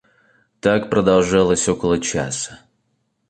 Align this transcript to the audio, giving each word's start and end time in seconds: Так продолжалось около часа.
Так 0.59 0.89
продолжалось 0.89 1.69
около 1.69 1.99
часа. 1.99 2.57